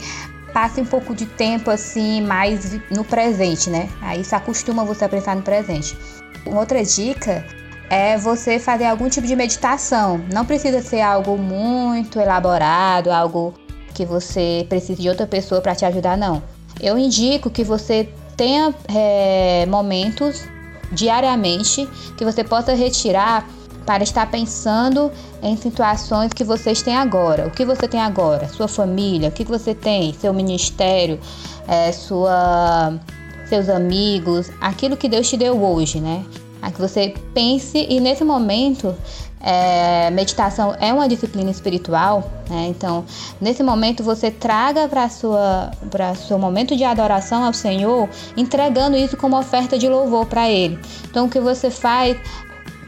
passe 0.53 0.79
um 0.79 0.85
pouco 0.85 1.15
de 1.15 1.25
tempo 1.25 1.71
assim 1.71 2.21
mais 2.21 2.79
no 2.91 3.03
presente, 3.03 3.71
né? 3.71 3.89
Aí 3.99 4.21
isso 4.21 4.35
acostuma 4.35 4.85
você 4.85 5.05
a 5.05 5.09
pensar 5.09 5.35
no 5.35 5.41
presente. 5.41 5.97
Uma 6.45 6.59
outra 6.59 6.83
dica 6.83 7.43
é 7.89 8.15
você 8.15 8.59
fazer 8.59 8.85
algum 8.85 9.09
tipo 9.09 9.25
de 9.25 9.35
meditação. 9.35 10.23
Não 10.31 10.45
precisa 10.45 10.83
ser 10.83 11.01
algo 11.01 11.35
muito 11.35 12.19
elaborado, 12.19 13.11
algo 13.11 13.55
que 13.95 14.05
você 14.05 14.67
precise 14.69 15.01
de 15.01 15.09
outra 15.09 15.25
pessoa 15.25 15.61
para 15.61 15.73
te 15.73 15.83
ajudar, 15.83 16.15
não. 16.15 16.43
Eu 16.79 16.97
indico 16.97 17.49
que 17.49 17.63
você 17.63 18.07
tenha 18.39 18.73
é, 18.87 19.65
momentos 19.65 20.45
diariamente 20.93 21.85
que 22.17 22.23
você 22.23 22.41
possa 22.41 22.73
retirar 22.73 23.45
para 23.85 24.01
estar 24.01 24.31
pensando 24.31 25.11
em 25.43 25.57
situações 25.57 26.31
que 26.31 26.45
vocês 26.45 26.81
têm 26.81 26.95
agora. 26.95 27.47
O 27.47 27.51
que 27.51 27.65
você 27.65 27.85
tem 27.85 27.99
agora? 27.99 28.47
Sua 28.47 28.69
família, 28.69 29.27
o 29.27 29.31
que 29.33 29.43
você 29.43 29.75
tem? 29.75 30.13
Seu 30.13 30.33
ministério, 30.33 31.19
é, 31.67 31.91
sua, 31.91 32.97
seus 33.45 33.67
amigos, 33.67 34.49
aquilo 34.61 34.95
que 34.95 35.09
Deus 35.09 35.27
te 35.27 35.35
deu 35.35 35.61
hoje, 35.61 35.99
né? 35.99 36.23
A 36.61 36.71
que 36.71 36.79
você 36.79 37.13
pense 37.33 37.85
e 37.89 37.99
nesse 37.99 38.23
momento 38.23 38.95
é, 39.41 40.09
meditação 40.11 40.75
é 40.79 40.93
uma 40.93 41.07
disciplina 41.07 41.49
espiritual, 41.49 42.29
né? 42.49 42.67
então 42.69 43.05
nesse 43.39 43.63
momento 43.63 44.03
você 44.03 44.29
traga 44.29 44.87
para 44.87 45.07
sua 45.07 45.71
para 45.89 46.13
seu 46.15 46.37
momento 46.37 46.75
de 46.75 46.83
adoração 46.83 47.43
ao 47.43 47.53
Senhor, 47.53 48.09
entregando 48.35 48.97
isso 48.97 49.15
como 49.15 49.39
oferta 49.39 49.77
de 49.77 49.87
louvor 49.87 50.25
para 50.25 50.49
Ele. 50.49 50.77
Então 51.09 51.27
o 51.27 51.29
que 51.29 51.39
você 51.39 51.69
faz 51.69 52.17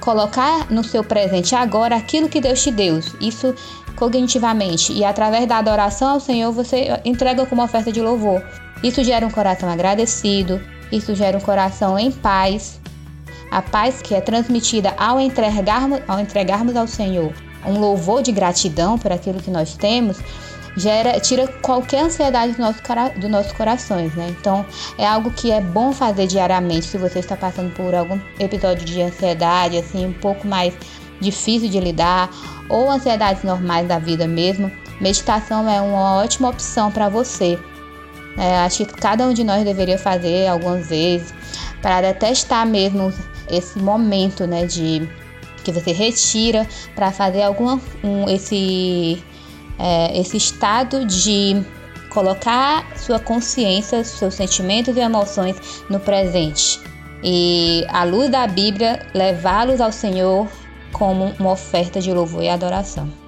colocar 0.02 0.70
no 0.70 0.84
seu 0.84 1.04
presente 1.04 1.56
agora 1.56 1.96
aquilo 1.96 2.28
que 2.28 2.42
Deus 2.42 2.62
te 2.62 2.72
deu. 2.72 3.00
Isso 3.22 3.56
cognitivamente 3.96 4.92
e 4.92 5.06
através 5.06 5.48
da 5.48 5.58
adoração 5.58 6.10
ao 6.10 6.20
Senhor 6.20 6.52
você 6.52 7.00
entrega 7.06 7.46
como 7.46 7.64
oferta 7.64 7.92
de 7.92 8.02
louvor. 8.02 8.44
Isso 8.84 9.04
gera 9.04 9.26
um 9.26 9.30
coração 9.30 9.70
agradecido, 9.70 10.60
isso 10.92 11.14
gera 11.14 11.38
um 11.38 11.42
coração 11.42 11.98
em 11.98 12.12
paz. 12.12 12.81
A 13.52 13.62
paz 13.62 14.02
que 14.02 14.16
é 14.16 14.22
transmitida 14.22 14.94
ao 14.98 15.20
entregarmos, 15.20 16.00
ao 16.08 16.20
entregarmos 16.20 16.76
ao 16.76 16.88
Senhor 16.88 17.34
um 17.66 17.78
louvor 17.78 18.24
de 18.24 18.32
gratidão 18.32 18.98
por 18.98 19.12
aquilo 19.12 19.40
que 19.40 19.52
nós 19.52 19.76
temos, 19.76 20.18
gera, 20.76 21.20
tira 21.20 21.48
qualquer 21.62 22.06
ansiedade 22.06 22.54
do 22.54 22.62
nosso, 22.62 22.82
do 23.20 23.30
nossos 23.30 23.52
corações, 23.52 24.16
né? 24.16 24.34
Então 24.40 24.66
é 24.98 25.06
algo 25.06 25.32
que 25.32 25.52
é 25.52 25.62
bom 25.62 25.92
fazer 25.92 26.28
diariamente 26.28 26.86
se 26.86 26.98
você 26.98 27.20
está 27.20 27.36
passando 27.36 27.74
por 27.74 27.94
algum 27.94 28.20
episódio 28.40 28.86
de 28.86 29.02
ansiedade, 29.02 29.78
assim, 29.78 30.06
um 30.06 30.14
pouco 30.14 30.48
mais 30.48 30.74
difícil 31.20 31.70
de 31.70 31.80
lidar, 31.80 32.30
ou 32.68 32.90
ansiedades 32.90 33.44
normais 33.44 33.88
da 33.88 34.00
vida 34.00 34.28
mesmo. 34.28 34.72
Meditação 35.00 35.70
é 35.70 35.82
uma 35.82 36.22
ótima 36.24 36.50
opção 36.50 36.92
para 36.92 37.10
você. 37.10 37.60
É, 38.38 38.60
acho 38.60 38.86
que 38.86 38.94
cada 38.94 39.28
um 39.28 39.34
de 39.34 39.44
nós 39.44 39.64
deveria 39.64 39.98
fazer 39.98 40.48
algumas 40.48 40.88
vezes 40.88 41.34
para 41.82 42.14
testar 42.14 42.66
mesmo 42.66 43.14
esse 43.50 43.80
momento, 43.80 44.46
né, 44.46 44.66
de 44.66 45.08
que 45.64 45.72
você 45.72 45.92
retira 45.92 46.68
para 46.96 47.12
fazer 47.12 47.44
algum 47.44 47.80
um, 48.04 48.30
esse 48.30 49.22
é, 49.78 50.20
esse 50.20 50.38
estado 50.38 51.06
de 51.06 51.64
colocar 52.10 52.86
sua 52.98 53.20
consciência, 53.20 54.04
seus 54.04 54.36
sentimentos 54.36 54.96
e 54.96 55.00
emoções 55.00 55.56
no 55.90 56.00
presente. 56.00 56.80
E 57.24 57.86
à 57.90 58.04
luz 58.04 58.30
da 58.30 58.46
Bíblia, 58.48 59.06
levá-los 59.14 59.80
ao 59.80 59.92
Senhor 59.92 60.48
como 60.92 61.34
uma 61.40 61.52
oferta 61.52 62.02
de 62.02 62.12
louvor 62.12 62.44
e 62.44 62.50
adoração. 62.50 63.21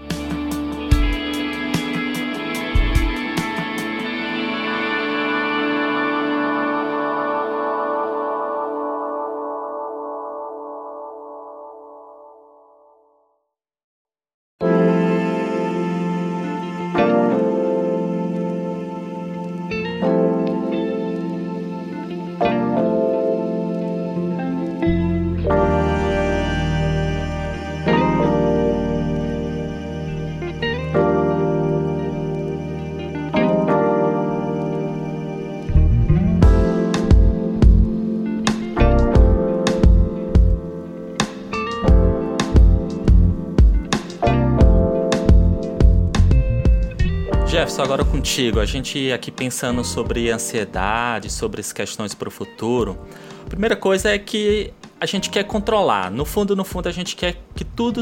Jefferson, 47.54 47.84
agora 47.84 48.04
contigo. 48.04 48.60
A 48.60 48.66
gente 48.66 49.12
aqui 49.12 49.30
pensando 49.30 49.84
sobre 49.84 50.32
ansiedade, 50.32 51.30
sobre 51.32 51.62
as 51.62 51.72
questões 51.72 52.16
para 52.16 52.28
o 52.28 52.32
futuro. 52.32 52.98
A 53.46 53.48
primeira 53.48 53.76
coisa 53.76 54.10
é 54.10 54.18
que 54.18 54.74
a 55.00 55.06
gente 55.06 55.30
quer 55.30 55.44
controlar. 55.44 56.10
No 56.10 56.26
fundo, 56.26 56.56
no 56.56 56.64
fundo, 56.64 56.90
a 56.90 56.92
gente 56.92 57.16
quer 57.16 57.38
que 57.54 57.64
tudo 57.64 58.02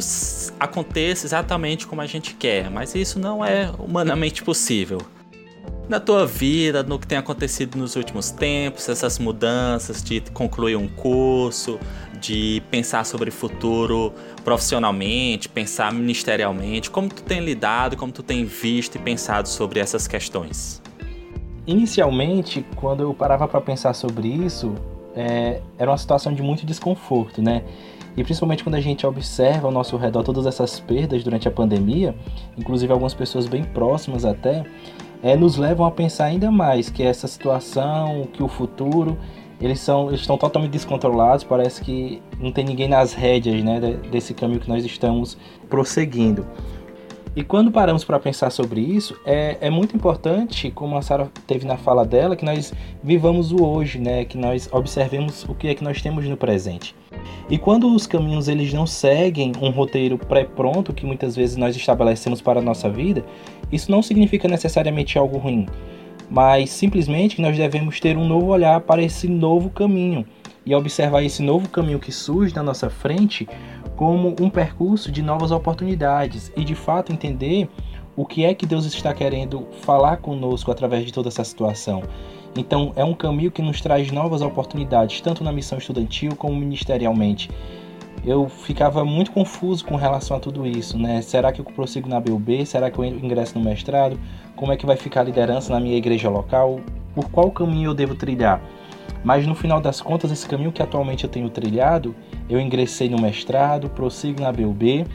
aconteça 0.57 1.25
exatamente 1.25 1.85
como 1.85 1.99
a 1.99 2.05
gente 2.05 2.33
quer, 2.33 2.71
mas 2.71 2.95
isso 2.95 3.19
não 3.19 3.43
é 3.43 3.69
humanamente 3.77 4.41
possível 4.41 5.01
na 5.89 5.99
tua 5.99 6.25
vida, 6.25 6.83
no 6.83 6.97
que 6.97 7.05
tem 7.05 7.17
acontecido 7.17 7.77
nos 7.77 7.97
últimos 7.97 8.31
tempos, 8.31 8.87
essas 8.87 9.19
mudanças 9.19 10.01
de 10.01 10.21
concluir 10.33 10.77
um 10.77 10.87
curso, 10.87 11.77
de 12.21 12.61
pensar 12.69 13.03
sobre 13.03 13.31
futuro 13.31 14.13
profissionalmente, 14.43 15.49
pensar 15.49 15.91
ministerialmente, 15.91 16.89
como 16.89 17.09
tu 17.09 17.23
tem 17.23 17.41
lidado, 17.41 17.97
como 17.97 18.11
tu 18.11 18.21
tem 18.21 18.45
visto 18.45 18.95
e 18.95 18.99
pensado 18.99 19.49
sobre 19.49 19.79
essas 19.79 20.07
questões? 20.07 20.81
Inicialmente, 21.65 22.65
quando 22.75 23.01
eu 23.01 23.13
parava 23.13 23.47
para 23.47 23.59
pensar 23.59 23.93
sobre 23.93 24.27
isso, 24.27 24.75
é, 25.15 25.61
era 25.77 25.89
uma 25.89 25.97
situação 25.97 26.33
de 26.33 26.41
muito 26.41 26.65
desconforto, 26.65 27.41
né? 27.41 27.63
E 28.15 28.23
principalmente 28.23 28.63
quando 28.63 28.75
a 28.75 28.81
gente 28.81 29.05
observa 29.05 29.67
ao 29.67 29.71
nosso 29.71 29.95
redor 29.97 30.23
todas 30.23 30.45
essas 30.45 30.79
perdas 30.79 31.23
durante 31.23 31.47
a 31.47 31.51
pandemia, 31.51 32.13
inclusive 32.57 32.91
algumas 32.91 33.13
pessoas 33.13 33.47
bem 33.47 33.63
próximas 33.63 34.25
até, 34.25 34.65
é, 35.23 35.35
nos 35.35 35.55
levam 35.55 35.85
a 35.85 35.91
pensar 35.91 36.25
ainda 36.25 36.51
mais 36.51 36.89
que 36.89 37.03
essa 37.03 37.27
situação, 37.27 38.27
que 38.33 38.43
o 38.43 38.47
futuro, 38.47 39.17
eles, 39.61 39.79
são, 39.79 40.07
eles 40.09 40.21
estão 40.21 40.37
totalmente 40.37 40.71
descontrolados, 40.71 41.43
parece 41.43 41.81
que 41.81 42.21
não 42.39 42.51
tem 42.51 42.65
ninguém 42.65 42.87
nas 42.87 43.13
rédeas 43.13 43.63
né, 43.63 43.79
desse 44.11 44.33
caminho 44.33 44.59
que 44.59 44.67
nós 44.67 44.83
estamos 44.83 45.37
prosseguindo. 45.69 46.45
E 47.33 47.43
quando 47.43 47.71
paramos 47.71 48.03
para 48.03 48.19
pensar 48.19 48.49
sobre 48.49 48.81
isso, 48.81 49.17
é, 49.25 49.57
é 49.61 49.69
muito 49.69 49.95
importante, 49.95 50.69
como 50.69 50.97
a 50.97 51.01
Sara 51.01 51.31
teve 51.47 51.65
na 51.65 51.77
fala 51.77 52.05
dela, 52.05 52.35
que 52.35 52.43
nós 52.43 52.73
vivamos 53.01 53.53
o 53.53 53.63
hoje, 53.63 53.99
né? 53.99 54.25
que 54.25 54.37
nós 54.37 54.67
observemos 54.69 55.45
o 55.47 55.55
que 55.55 55.69
é 55.69 55.75
que 55.75 55.81
nós 55.81 56.01
temos 56.01 56.25
no 56.25 56.35
presente. 56.35 56.93
E 57.49 57.57
quando 57.57 57.93
os 57.95 58.05
caminhos 58.05 58.49
eles 58.49 58.73
não 58.73 58.85
seguem 58.85 59.53
um 59.61 59.69
roteiro 59.69 60.17
pré-pronto 60.17 60.91
que 60.91 61.05
muitas 61.05 61.33
vezes 61.33 61.55
nós 61.55 61.73
estabelecemos 61.73 62.41
para 62.41 62.59
a 62.59 62.63
nossa 62.63 62.89
vida, 62.89 63.23
isso 63.71 63.89
não 63.89 64.01
significa 64.01 64.49
necessariamente 64.49 65.17
algo 65.17 65.37
ruim, 65.37 65.67
mas 66.31 66.69
simplesmente 66.69 67.41
nós 67.41 67.57
devemos 67.57 67.99
ter 67.99 68.17
um 68.17 68.25
novo 68.25 68.47
olhar 68.47 68.79
para 68.79 69.03
esse 69.03 69.27
novo 69.27 69.69
caminho 69.69 70.25
e 70.65 70.73
observar 70.73 71.21
esse 71.23 71.43
novo 71.43 71.67
caminho 71.67 71.99
que 71.99 72.11
surge 72.11 72.55
na 72.55 72.63
nossa 72.63 72.89
frente 72.89 73.49
como 73.97 74.33
um 74.39 74.49
percurso 74.49 75.11
de 75.11 75.21
novas 75.21 75.51
oportunidades 75.51 76.49
e 76.55 76.63
de 76.63 76.73
fato 76.73 77.11
entender 77.11 77.67
o 78.15 78.25
que 78.25 78.45
é 78.45 78.53
que 78.53 78.65
Deus 78.65 78.85
está 78.85 79.13
querendo 79.13 79.67
falar 79.81 80.17
conosco 80.17 80.71
através 80.71 81.05
de 81.05 81.11
toda 81.11 81.27
essa 81.27 81.43
situação. 81.43 82.01
Então, 82.55 82.93
é 82.95 83.03
um 83.03 83.13
caminho 83.13 83.51
que 83.51 83.61
nos 83.61 83.81
traz 83.81 84.09
novas 84.11 84.41
oportunidades, 84.41 85.19
tanto 85.19 85.43
na 85.43 85.51
missão 85.51 85.77
estudantil 85.77 86.35
como 86.35 86.55
ministerialmente. 86.55 87.49
Eu 88.25 88.47
ficava 88.47 89.03
muito 89.03 89.31
confuso 89.31 89.83
com 89.83 89.95
relação 89.95 90.37
a 90.37 90.39
tudo 90.39 90.65
isso, 90.67 90.97
né? 90.97 91.21
Será 91.21 91.51
que 91.51 91.59
eu 91.59 91.65
prossigo 91.65 92.07
na 92.07 92.19
BUB? 92.19 92.65
Será 92.65 92.91
que 92.91 92.99
eu 92.99 93.03
ingresso 93.05 93.57
no 93.57 93.65
mestrado? 93.65 94.19
Como 94.55 94.71
é 94.71 94.77
que 94.77 94.85
vai 94.85 94.95
ficar 94.95 95.21
a 95.21 95.23
liderança 95.23 95.73
na 95.73 95.79
minha 95.79 95.97
igreja 95.97 96.29
local? 96.29 96.79
Por 97.15 97.29
qual 97.31 97.49
caminho 97.49 97.89
eu 97.89 97.93
devo 97.95 98.13
trilhar? 98.13 98.61
Mas 99.23 99.45
no 99.47 99.55
final 99.55 99.79
das 99.81 100.01
contas, 100.01 100.31
esse 100.31 100.47
caminho 100.47 100.71
que 100.71 100.81
atualmente 100.81 101.23
eu 101.23 101.29
tenho 101.29 101.49
trilhado, 101.49 102.15
eu 102.49 102.59
ingressei 102.59 103.09
no 103.09 103.19
mestrado, 103.19 103.89
prossigo 103.89 104.41
na 104.41 104.51
BUB, 104.51 105.05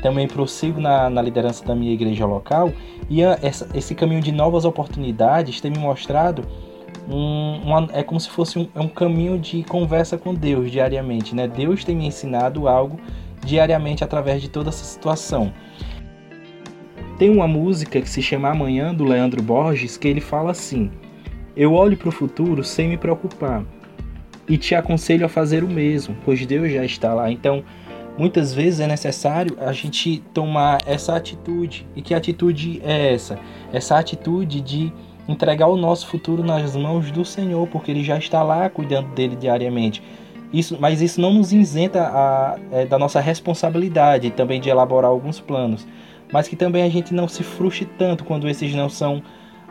também 0.00 0.26
prossigo 0.26 0.80
na, 0.80 1.10
na 1.10 1.20
liderança 1.20 1.64
da 1.64 1.74
minha 1.74 1.92
igreja 1.92 2.26
local, 2.26 2.72
e 3.08 3.24
a, 3.24 3.38
essa, 3.42 3.68
esse 3.74 3.94
caminho 3.94 4.20
de 4.20 4.32
novas 4.32 4.64
oportunidades 4.64 5.60
tem 5.60 5.70
me 5.70 5.78
mostrado 5.78 6.44
um, 7.10 7.60
uma, 7.64 7.88
é 7.92 8.02
como 8.02 8.20
se 8.20 8.30
fosse 8.30 8.58
um, 8.58 8.68
é 8.74 8.80
um 8.80 8.88
caminho 8.88 9.38
de 9.38 9.64
conversa 9.64 10.16
com 10.16 10.32
Deus 10.32 10.70
diariamente, 10.70 11.34
né? 11.34 11.48
Deus 11.48 11.84
tem 11.84 11.96
me 11.96 12.06
ensinado 12.06 12.68
algo 12.68 13.00
diariamente 13.44 14.04
através 14.04 14.40
de 14.40 14.48
toda 14.48 14.68
essa 14.68 14.84
situação. 14.84 15.52
Tem 17.18 17.28
uma 17.28 17.48
música 17.48 18.00
que 18.00 18.08
se 18.08 18.22
chama 18.22 18.48
Amanhã 18.48 18.94
do 18.94 19.04
Leandro 19.04 19.42
Borges 19.42 19.96
que 19.96 20.06
ele 20.06 20.20
fala 20.20 20.52
assim: 20.52 20.90
Eu 21.56 21.74
olho 21.74 21.96
para 21.96 22.08
o 22.08 22.12
futuro 22.12 22.62
sem 22.62 22.88
me 22.88 22.96
preocupar 22.96 23.64
e 24.48 24.56
te 24.56 24.74
aconselho 24.74 25.26
a 25.26 25.28
fazer 25.28 25.64
o 25.64 25.68
mesmo, 25.68 26.16
pois 26.24 26.44
Deus 26.46 26.72
já 26.72 26.84
está 26.84 27.12
lá. 27.12 27.30
Então, 27.30 27.64
muitas 28.16 28.54
vezes 28.54 28.80
é 28.80 28.86
necessário 28.86 29.56
a 29.60 29.72
gente 29.72 30.22
tomar 30.32 30.78
essa 30.86 31.14
atitude. 31.16 31.86
E 31.94 32.02
que 32.02 32.14
atitude 32.14 32.80
é 32.84 33.14
essa? 33.14 33.38
Essa 33.72 33.98
atitude 33.98 34.60
de 34.60 34.92
entregar 35.28 35.66
o 35.68 35.76
nosso 35.76 36.06
futuro 36.06 36.42
nas 36.42 36.74
mãos 36.76 37.10
do 37.10 37.24
Senhor, 37.24 37.66
porque 37.68 37.90
Ele 37.90 38.02
já 38.02 38.18
está 38.18 38.42
lá 38.42 38.68
cuidando 38.68 39.08
dele 39.14 39.36
diariamente. 39.36 40.02
Isso, 40.52 40.76
mas 40.80 41.00
isso 41.00 41.20
não 41.20 41.32
nos 41.32 41.52
isenta 41.52 42.02
a, 42.02 42.58
é, 42.72 42.84
da 42.84 42.98
nossa 42.98 43.20
responsabilidade 43.20 44.30
também 44.30 44.60
de 44.60 44.68
elaborar 44.68 45.10
alguns 45.10 45.38
planos, 45.38 45.86
mas 46.32 46.48
que 46.48 46.56
também 46.56 46.82
a 46.82 46.88
gente 46.88 47.14
não 47.14 47.28
se 47.28 47.44
frustre 47.44 47.84
tanto 47.96 48.24
quando 48.24 48.48
esses 48.48 48.74
não 48.74 48.88
são 48.88 49.22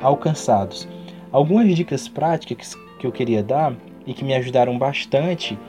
alcançados. 0.01 0.88
Algumas 1.32 1.75
dicas 1.75 2.08
práticas 2.08 2.75
que 2.98 3.06
eu 3.06 3.12
queria 3.12 3.44
dar 3.44 3.74
e 4.08 4.13
que 4.13 4.24
me 4.24 4.34
ajudaram 4.34 4.77
bastante, 4.77 5.60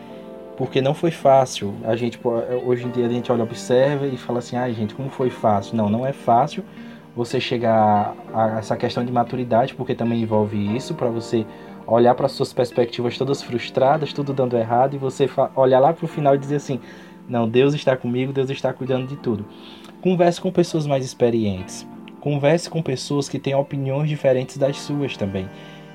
porque 0.57 0.81
não 0.81 0.95
foi 0.95 1.11
fácil. 1.11 1.75
A 1.85 1.97
gente 1.97 2.19
hoje 2.65 2.87
em 2.87 2.91
dia 2.91 3.07
a 3.07 3.09
gente 3.09 3.33
olha, 3.33 3.43
observa 3.43 4.07
e 4.07 4.17
fala 4.17 4.39
assim: 4.39 4.57
"Ai, 4.57 4.73
gente, 4.73 4.95
como 4.95 5.11
foi 5.11 5.29
fácil?". 5.29 5.77
Não, 5.77 5.89
não 5.89 6.07
é 6.07 6.13
fácil 6.13 6.65
você 7.15 7.41
chegar 7.41 8.15
a 8.33 8.59
essa 8.59 8.77
questão 8.77 9.05
de 9.05 9.13
maturidade, 9.13 9.75
porque 9.75 9.95
também 9.95 10.23
envolve 10.23 10.77
isso, 10.77 10.95
para 10.95 11.09
você 11.09 11.45
olhar 11.87 12.15
para 12.15 12.29
suas 12.29 12.53
perspectivas 12.53 13.19
todas 13.19 13.43
frustradas, 13.43 14.13
tudo 14.13 14.33
dando 14.33 14.57
errado, 14.57 14.95
e 14.95 14.99
você 14.99 15.29
olhar 15.57 15.81
lá 15.81 15.93
para 15.93 16.05
o 16.05 16.09
final 16.09 16.35
e 16.35 16.39
dizer 16.39 16.57
assim: 16.57 16.81
não, 17.29 17.49
Deus 17.49 17.75
está 17.75 17.97
comigo, 17.97 18.33
Deus 18.33 18.51
está 18.51 18.73
cuidando 18.73 19.07
de 19.07 19.17
tudo. 19.17 19.45
Converse 20.01 20.41
com 20.41 20.51
pessoas 20.51 20.87
mais 20.87 21.05
experientes. 21.05 21.87
Converse 22.21 22.69
com 22.69 22.83
pessoas 22.83 23.29
que 23.29 23.39
têm 23.39 23.55
opiniões 23.55 24.09
diferentes 24.09 24.57
das 24.57 24.79
suas 24.79 25.17
também. 25.17 25.49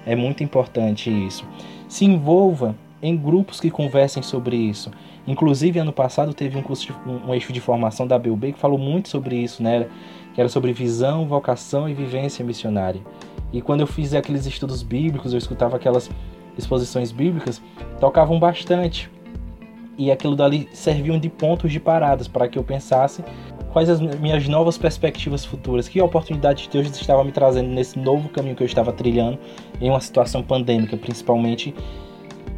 É 0.06 0.16
muito 0.16 0.44
importante 0.44 1.10
isso. 1.10 1.46
Se 1.88 2.06
envolva 2.06 2.76
em 3.02 3.16
grupos 3.16 3.60
que 3.60 3.70
conversem 3.70 4.24
sobre 4.24 4.56
isso. 4.56 4.92
Inclusive, 5.28 5.80
ano 5.80 5.92
passado 5.92 6.34
teve 6.34 6.58
um 6.58 6.62
curso, 6.62 6.88
de, 6.88 7.10
um, 7.10 7.34
eixo 7.34 7.52
de 7.52 7.60
formação 7.60 8.08
da 8.08 8.18
BUB 8.18 8.54
que 8.54 8.60
falou 8.60 8.78
muito 8.78 9.10
sobre 9.10 9.36
isso, 9.36 9.62
né? 9.62 9.88
Que 10.36 10.42
era 10.42 10.50
sobre 10.50 10.72
visão, 10.74 11.26
vocação 11.26 11.90
e 11.90 11.94
vivência 11.94 12.46
missionária. 12.46 13.02
E 13.52 13.62
quando 13.62 13.82
eu 13.82 13.88
fiz 13.88 14.14
aqueles 14.14 14.46
estudos 14.46 14.84
bíblicos, 14.84 15.32
eu 15.32 15.40
escutava 15.40 15.78
aquelas 15.78 16.12
exposições 16.58 17.12
bíblicas, 17.12 17.62
tocavam 18.00 18.38
bastante. 18.38 19.10
E 19.98 20.12
aquilo 20.12 20.36
dali 20.36 20.68
serviam 20.74 21.18
de 21.18 21.30
pontos 21.30 21.72
de 21.72 21.80
paradas 21.80 22.28
para 22.28 22.48
que 22.48 22.60
eu 22.60 22.64
pensasse 22.64 23.24
quais 23.72 23.90
as 23.90 24.00
minhas 24.00 24.48
novas 24.48 24.78
perspectivas 24.78 25.44
futuras, 25.44 25.90
que 25.90 26.02
oportunidade 26.02 26.70
Deus 26.72 26.88
estava 26.88 27.24
me 27.26 27.32
trazendo 27.34 27.70
nesse 27.70 28.00
novo 28.00 28.30
caminho 28.30 28.56
que 28.56 28.64
eu 28.64 28.68
estava 28.68 28.94
trilhando 28.94 29.38
em 29.82 29.90
uma 29.90 30.00
situação 30.00 30.42
pandêmica, 30.42 30.96
principalmente. 30.96 31.76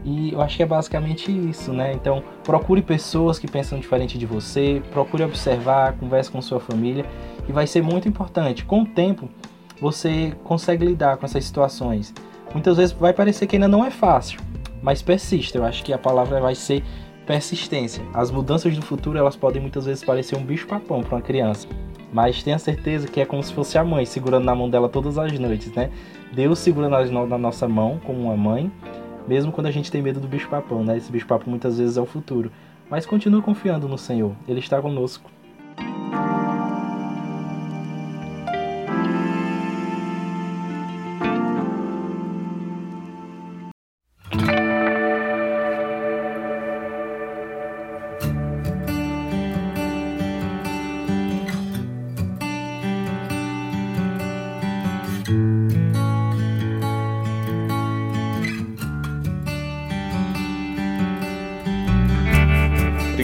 E 0.10 0.32
eu 0.32 0.42
acho 0.42 0.56
que 0.56 0.64
é 0.64 0.66
basicamente 0.66 1.30
isso, 1.30 1.74
né? 1.74 1.92
Então, 1.92 2.24
procure 2.42 2.82
pessoas 2.82 3.38
que 3.38 3.46
pensam 3.46 3.78
diferente 3.78 4.18
de 4.18 4.26
você, 4.26 4.82
procure 4.94 5.22
observar, 5.22 5.98
converse 5.98 6.32
com 6.32 6.42
sua 6.42 6.62
família, 6.62 7.06
e 7.46 7.52
vai 7.52 7.68
ser 7.68 7.84
muito 7.84 8.08
importante. 8.08 8.64
Com 8.64 8.84
o 8.84 8.86
tempo, 8.86 9.28
você 9.82 10.32
consegue 10.46 10.86
lidar 10.86 11.18
com 11.18 11.26
essas 11.26 11.44
situações. 11.44 12.14
Muitas 12.54 12.78
vezes 12.78 12.94
vai 12.94 13.12
parecer 13.12 13.48
que 13.48 13.58
ainda 13.58 13.68
não 13.68 13.84
é 13.84 13.92
fácil, 13.92 14.40
mas 14.82 15.02
persista. 15.02 15.58
Eu 15.58 15.66
acho 15.66 15.84
que 15.84 15.92
a 15.92 15.98
palavra 15.98 16.40
vai 16.40 16.56
ser 16.56 16.82
persistência. 17.26 18.02
As 18.14 18.32
mudanças 18.32 18.74
do 18.74 18.82
futuro 18.82 19.18
elas 19.18 19.36
podem 19.36 19.62
muitas 19.62 19.86
vezes 19.88 20.06
parecer 20.06 20.38
um 20.38 20.44
bicho-papão 20.44 21.04
para 21.04 21.18
uma 21.18 21.22
criança, 21.22 21.68
mas 22.14 22.42
tenha 22.42 22.58
certeza 22.58 23.10
que 23.10 23.20
é 23.20 23.26
como 23.26 23.44
se 23.44 23.54
fosse 23.54 23.78
a 23.78 23.84
mãe 23.84 24.06
segurando 24.06 24.46
na 24.46 24.56
mão 24.56 24.70
dela 24.70 24.88
todas 24.88 25.18
as 25.18 25.38
noites, 25.38 25.74
né? 25.74 25.90
Deus 26.32 26.60
segura 26.60 26.88
na, 26.88 27.04
na 27.26 27.38
nossa 27.38 27.68
mão 27.68 28.00
como 28.06 28.22
uma 28.22 28.38
mãe, 28.38 28.72
mesmo 29.28 29.52
quando 29.52 29.68
a 29.68 29.72
gente 29.72 29.92
tem 29.92 30.02
medo 30.02 30.20
do 30.20 30.28
bicho-papão, 30.28 30.84
né? 30.84 30.98
Esse 30.98 31.12
bicho-papão 31.12 31.50
muitas 31.50 31.78
vezes 31.78 31.98
é 31.98 32.02
o 32.02 32.06
futuro. 32.06 32.52
Mas 32.90 33.06
continue 33.06 33.42
confiando 33.42 33.88
no 33.88 33.98
Senhor, 33.98 34.34
Ele 34.48 34.60
está 34.60 34.82
conosco. 34.82 35.30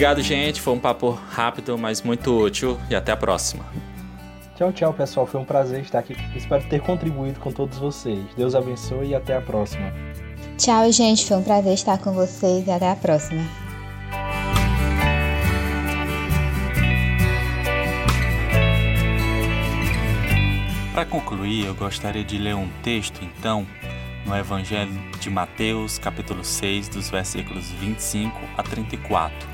Obrigado, 0.04 0.20
gente. 0.20 0.60
Foi 0.60 0.74
um 0.74 0.78
papo 0.78 1.18
rápido, 1.30 1.78
mas 1.78 2.02
muito 2.02 2.38
útil. 2.38 2.78
E 2.90 2.94
até 2.94 3.10
a 3.10 3.16
próxima. 3.16 3.64
Tchau, 4.54 4.70
tchau, 4.70 4.92
pessoal. 4.92 5.26
Foi 5.26 5.40
um 5.40 5.46
prazer 5.46 5.80
estar 5.80 6.00
aqui. 6.00 6.14
Espero 6.36 6.62
ter 6.68 6.82
contribuído 6.82 7.40
com 7.40 7.50
todos 7.50 7.78
vocês. 7.78 8.22
Deus 8.36 8.54
abençoe 8.54 9.08
e 9.08 9.14
até 9.14 9.34
a 9.34 9.40
próxima. 9.40 9.90
Tchau, 10.58 10.92
gente. 10.92 11.24
Foi 11.24 11.38
um 11.38 11.42
prazer 11.42 11.72
estar 11.72 11.96
com 11.96 12.12
vocês 12.12 12.66
e 12.66 12.70
até 12.70 12.90
a 12.90 12.96
próxima. 12.96 13.42
Para 20.92 21.06
concluir, 21.06 21.64
eu 21.64 21.74
gostaria 21.74 22.22
de 22.22 22.36
ler 22.36 22.54
um 22.54 22.68
texto, 22.82 23.24
então, 23.24 23.66
no 24.26 24.36
Evangelho 24.36 24.92
de 25.18 25.30
Mateus, 25.30 25.98
capítulo 25.98 26.44
6, 26.44 26.90
dos 26.90 27.08
versículos 27.08 27.70
25 27.70 28.38
a 28.58 28.62
34 28.62 29.53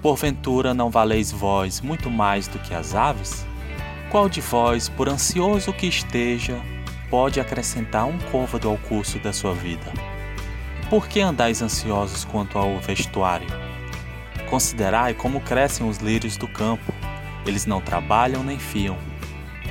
Porventura 0.00 0.72
não 0.72 0.90
valeis 0.90 1.32
vós 1.32 1.80
muito 1.80 2.08
mais 2.08 2.46
do 2.46 2.58
que 2.60 2.72
as 2.72 2.94
aves? 2.94 3.44
Qual 4.10 4.28
de 4.28 4.40
vós, 4.40 4.88
por 4.88 5.08
ansioso 5.08 5.72
que 5.72 5.86
esteja, 5.86 6.60
pode 7.10 7.40
acrescentar 7.40 8.06
um 8.06 8.18
côvado 8.30 8.68
ao 8.68 8.78
curso 8.78 9.18
da 9.18 9.32
sua 9.32 9.54
vida? 9.54 9.92
Por 10.88 11.08
que 11.08 11.20
andais 11.20 11.60
ansiosos 11.62 12.24
quanto 12.24 12.56
ao 12.56 12.78
vestuário? 12.78 13.48
Considerai 14.48 15.14
como 15.14 15.40
crescem 15.40 15.88
os 15.88 15.98
lírios 15.98 16.36
do 16.36 16.46
campo. 16.46 16.94
Eles 17.44 17.66
não 17.66 17.80
trabalham 17.80 18.42
nem 18.42 18.58
fiam. 18.58 18.96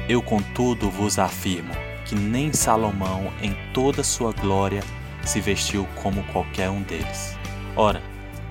Eu, 0.09 0.21
contudo, 0.21 0.91
vos 0.91 1.17
afirmo 1.17 1.73
que 2.05 2.15
nem 2.15 2.53
Salomão, 2.53 3.31
em 3.41 3.55
toda 3.73 4.03
sua 4.03 4.31
glória, 4.31 4.81
se 5.23 5.41
vestiu 5.41 5.87
como 5.95 6.23
qualquer 6.25 6.69
um 6.69 6.81
deles. 6.81 7.37
Ora, 7.75 8.01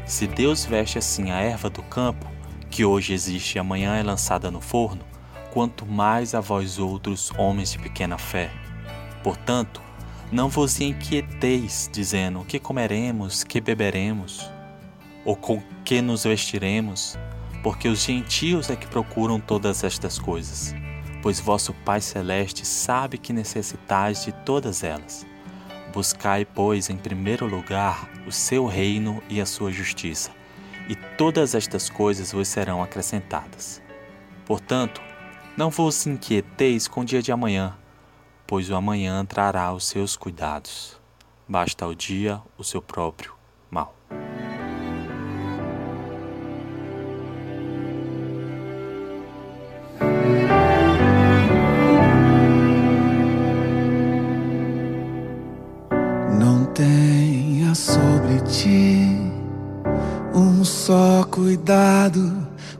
se 0.06 0.28
Deus 0.28 0.64
veste 0.64 0.98
assim 0.98 1.32
a 1.32 1.40
erva 1.40 1.68
do 1.68 1.82
campo, 1.82 2.26
que 2.70 2.84
hoje 2.84 3.12
existe 3.12 3.56
e 3.56 3.58
amanhã 3.58 3.96
é 3.96 4.02
lançada 4.04 4.50
no 4.52 4.60
forno, 4.60 5.04
quanto 5.52 5.84
mais 5.84 6.32
a 6.32 6.40
vós 6.40 6.78
outros, 6.78 7.32
homens 7.36 7.72
de 7.72 7.78
pequena 7.78 8.16
fé. 8.16 8.50
Portanto, 9.22 9.82
não 10.30 10.48
vos 10.48 10.80
inquieteis, 10.80 11.90
dizendo: 11.92 12.44
que 12.44 12.60
comeremos, 12.60 13.42
que 13.42 13.60
beberemos, 13.60 14.48
ou 15.24 15.34
com 15.34 15.60
que 15.84 16.00
nos 16.00 16.22
vestiremos, 16.22 17.18
porque 17.62 17.88
os 17.88 18.04
gentios 18.04 18.70
é 18.70 18.76
que 18.76 18.86
procuram 18.86 19.40
todas 19.40 19.82
estas 19.82 20.20
coisas, 20.20 20.72
pois 21.20 21.40
vosso 21.40 21.74
Pai 21.84 22.00
Celeste 22.00 22.64
sabe 22.64 23.18
que 23.18 23.32
necessitais 23.32 24.24
de 24.24 24.30
todas 24.30 24.84
elas. 24.84 25.26
Buscai, 25.96 26.44
pois, 26.44 26.90
em 26.90 26.96
primeiro 26.98 27.46
lugar 27.46 28.11
o 28.26 28.30
seu 28.30 28.66
reino 28.66 29.22
e 29.30 29.40
a 29.40 29.46
sua 29.46 29.72
justiça, 29.72 30.30
e 30.90 30.94
todas 30.94 31.54
estas 31.54 31.88
coisas 31.88 32.32
vos 32.32 32.48
serão 32.48 32.82
acrescentadas. 32.82 33.80
Portanto, 34.44 35.00
não 35.56 35.70
vos 35.70 36.06
inquieteis 36.06 36.87
com 36.87 37.00
o 37.00 37.04
dia 37.06 37.22
de 37.22 37.32
amanhã, 37.32 37.78
pois 38.46 38.68
o 38.68 38.76
amanhã 38.76 39.24
trará 39.24 39.72
os 39.72 39.87
seus 39.87 40.16
cuidados. 40.16 41.00
Basta 41.48 41.87
ao 41.87 41.94
dia 41.94 42.42
o 42.59 42.62
seu 42.62 42.82
próprio 42.82 43.36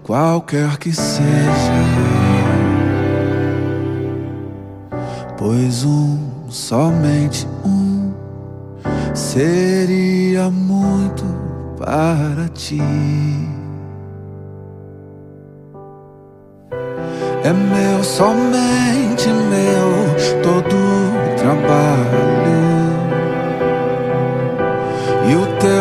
qualquer 0.07 0.79
que 0.79 0.93
seja. 0.93 1.27
Pois 5.37 5.85
um, 5.85 6.49
somente 6.49 7.47
um, 7.65 8.13
seria 9.13 10.49
muito 10.49 11.25
para 11.77 12.49
ti. 12.55 12.81
É 17.43 17.53
meu, 17.53 18.05
somente 18.05 19.29
meu, 19.29 19.66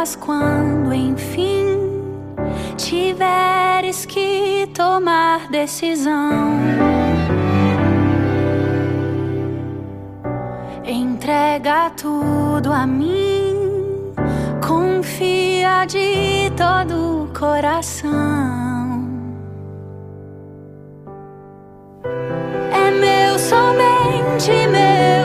Mas 0.00 0.16
quando 0.16 0.94
enfim 0.94 1.76
tiveres 2.76 4.06
que 4.06 4.66
tomar 4.72 5.50
decisão, 5.50 6.52
entrega 10.86 11.90
tudo 11.90 12.72
a 12.72 12.86
mim, 12.86 14.14
confia 14.66 15.84
de 15.84 16.50
todo 16.56 17.24
o 17.24 17.38
coração. 17.38 18.10
É 22.72 22.90
meu, 22.90 23.38
somente 23.38 24.50
meu, 24.68 25.19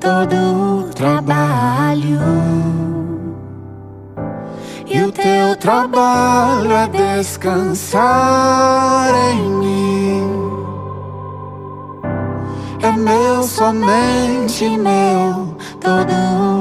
todo 0.00 0.34
o 0.34 0.84
trabalho. 0.94 2.18
E 4.86 5.02
o 5.02 5.12
teu 5.12 5.54
trabalho 5.56 6.72
é 6.72 6.88
descansar 6.88 8.02
em 9.32 9.50
mim. 9.50 10.50
É 12.82 12.90
meu, 12.92 13.42
somente 13.42 14.68
meu, 14.78 15.54
todo 15.80 16.12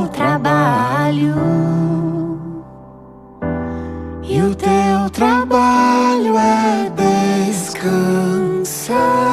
o 0.04 0.08
trabalho. 0.10 1.36
E 4.22 4.42
o 4.42 4.54
teu 4.54 5.10
trabalho 5.12 6.38
é 6.38 6.92
descansar. 7.48 9.29